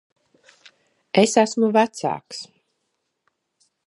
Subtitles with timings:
[1.23, 2.41] Es esmu vecāks.